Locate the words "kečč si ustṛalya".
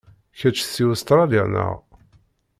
0.39-1.43